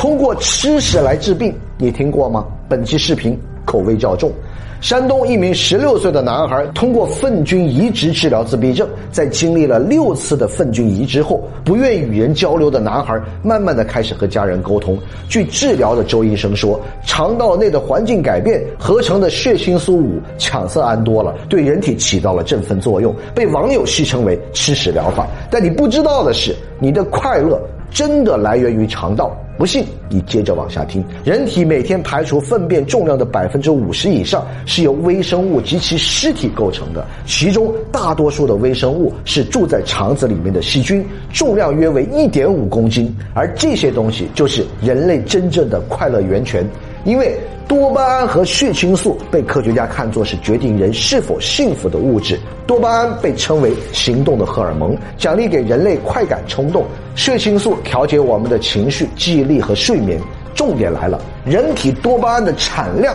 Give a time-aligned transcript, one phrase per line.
[0.00, 2.46] 通过吃屎来治病，你听过吗？
[2.70, 4.32] 本期视频口味较重。
[4.80, 14.98] 山东一名十六岁的男孩通过粪菌移植治疗自闭症，在经历了六次的粪菌移植后，不愿与人交流的男孩慢慢的开始和家人沟通。
[15.28, 25.28] 据治疗的周医生说，肠道内的环境改变，合成的血清素五羟色胺多了，对人体起到了振奋作用，被网友戏称为“吃屎疗法”。
[25.52, 27.60] 但你不知道的是，你的快乐
[27.90, 29.36] 真的来源于肠道。
[29.58, 31.04] 不信，你接着往下听。
[31.22, 46.66] 人体每天排除粪便重量的百分之五十以上是由微生物及其尸体构成的，其中大多数的微生物是住在肠子里面的细菌，重量约为一点五公斤，而这些东西就是人类真正的快乐源泉。
[47.04, 52.38] 因为多巴胺和血清素被科学家看作是决定人是否幸福的物质。
[52.66, 56.84] 多巴胺被称为行动的荷尔蒙，奖励给人类快感冲动；
[57.16, 60.20] 血清素调节我们的情绪、记忆力和睡眠。
[60.54, 63.14] 重点来了，人体多巴胺的产量。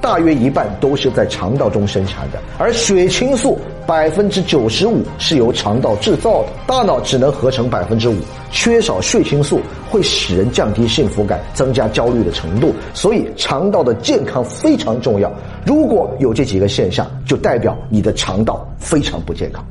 [0.00, 8.16] 大约一半都是在肠道中生产的，而血清素百分之九十五是由肠道制造的，大脑只能合成百分之五。
[8.50, 15.32] 缺少血清素会使人降低幸福感，增加焦虑的程度，所以肠道的健康非常重要。
[15.64, 19.64] 如果有这几个现象，就代表你的肠道非常不健康。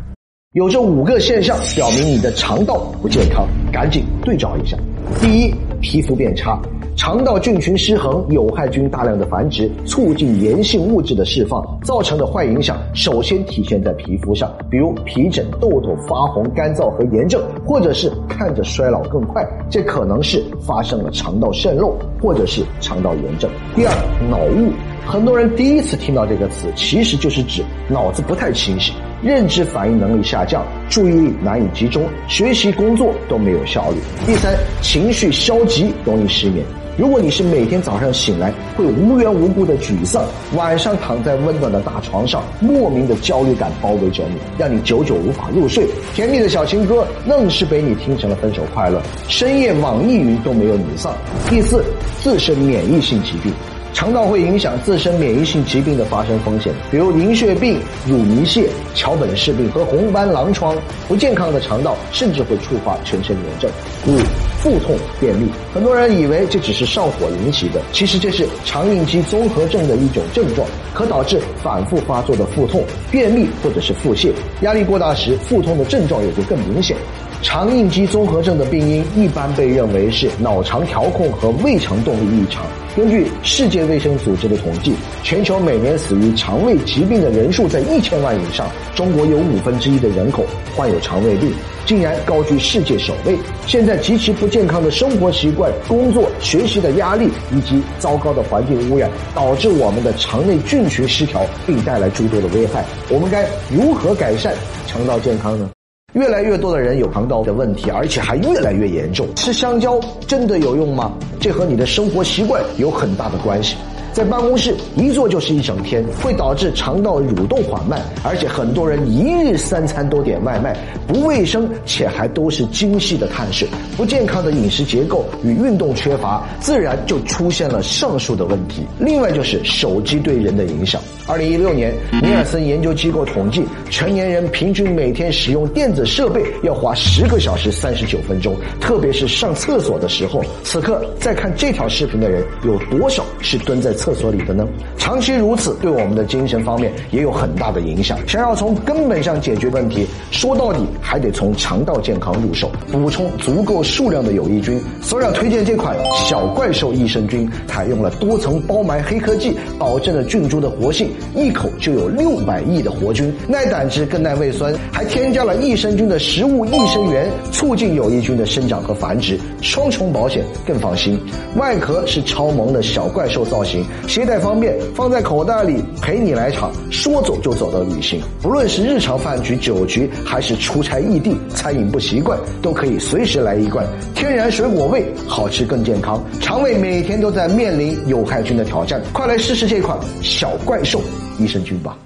[0.53, 4.77] 有这五个现象表明你的肠道不健康，赶紧对照一下。
[5.19, 6.58] 第一，皮肤变差。
[6.96, 23.52] 肠道菌群失衡，有害菌大量的繁殖，促进炎性物质的释放，造成的坏影响首先体现在皮肤上，比如皮疹、痘痘、发红、干燥和炎症，或者是看着衰老更快，这可能是发生了肠道渗漏或者是肠道炎症。
[23.76, 23.94] 第二，
[24.30, 24.72] 脑雾，
[25.06, 33.98] 很多人第一次听到这个词，其实就是指脑子不太清醒，认知反应能力下降，注意力难以集中，学习工作都没有效率。
[34.26, 36.66] 第三，情绪消极，容易失眠。
[36.98, 40.24] 如果你是每天早上醒来会无缘无故的沮丧，
[40.56, 51.14] 晚上躺在温暖的大床上，莫名的焦虑感包围着你，让你久久无法入睡，甜蜜的小情歌愣是被你听成了分手快乐，深夜网易云都没有你丧。
[51.50, 51.84] 第四，
[52.23, 53.52] 自身免疫性疾病。
[53.94, 60.76] 肠道会影响自身免疫性疾病的发生风险，比如银屑病、乳糜泻、桥本氏病和红斑狼疮。
[61.08, 63.72] 不健康的肠道甚至会触发全身炎症。
[64.08, 64.20] 五、
[64.65, 74.31] 腹痛、便秘，很多人以为这只是上火引起的，其实这是肠应激综合症的一种症状，可导致反复发作的腹痛、便秘或者是腹泻。
[74.61, 76.98] 压力过大时，腹痛的症状也就更明显。
[77.43, 82.65] 肠应激综合症的病因一般被认为是脑肠调控和胃肠动力异常。
[82.95, 88.65] 根据世界卫生组织的统计，全球每年死于肠胃疾病的人数在一千万以上。
[88.95, 90.43] 中国有五分之一的人口
[90.75, 91.52] 患有肠胃病，
[91.86, 93.37] 竟然高居世界首位。
[93.67, 102.86] 现在极其不健康的生活习惯、工作、学习的压力以及糟糕的环境污染，导致我们的肠内菌群失调，并带来诸多的危害。
[103.10, 104.55] 我们该如何改善
[104.88, 105.70] 肠道健康呢？
[106.14, 109.27] 越来越多的人有肠道的问题，而且还越来越严重。
[109.36, 111.11] 吃香蕉真的有用吗？
[111.37, 113.76] 这和你的生活习惯有很大的关系。
[114.15, 120.73] 在办公室一坐就是一整天，会导致肠道蠕动缓慢，而且很多人一日三餐都点外卖，
[121.05, 123.67] 不卫生且还都是精细的碳水，
[123.98, 128.86] 不健康的饮食结构与运动缺乏，自然就出现了上述的问题。
[128.98, 131.01] 另外就是手机对人的影响。
[131.27, 131.92] 二零一六年，
[132.24, 140.42] 尼尔森研究机构统计，成年人平均每天使用电子设备要花十个小时三十九分钟，特别是上厕所的时候。
[140.63, 144.68] 此刻在看这条视频的人，有多少是蹲在厕所里的呢？
[145.00, 148.19] 长期如此，对我们的精神方面也有很大的影响。
[148.27, 154.80] 想要从根本上解决问题，说到底还得从肠道健康入手，补充足够数量的有益菌。
[155.01, 161.10] 所以推荐这款小怪兽益生菌，采用了多层包埋黑科技，保证了菌株的活性。
[161.33, 171.19] 一口就有六百亿的活菌，耐胆汁更耐胃酸，还添加了益生菌的食物益生元，促进有益菌的生长和繁殖，双重保险更放心。
[171.56, 178.21] 外壳是超萌的小怪兽造型，携带方便，放在口袋里陪你来场说走就走的旅行。
[178.42, 183.86] 不论是日常饭局、酒局，还是出差异地，餐饮不习惯，都可以随时来一罐。
[184.13, 186.24] 天然水果味，好吃更健康。
[186.39, 191.01] 肠胃每天都在面临有害菌的挑战，快来试试这款小怪兽。
[191.38, 191.97] 益生菌吧。